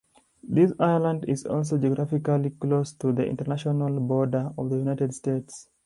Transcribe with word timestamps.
This 0.41 0.73
island 0.79 1.25
is 1.27 1.45
also 1.45 1.77
geographically 1.77 2.49
close 2.59 2.91
to 2.93 3.11
the 3.13 3.27
International 3.27 3.99
border 3.99 4.51
of 4.57 4.71
the 4.71 4.77
United 4.77 5.13
States. 5.13 5.69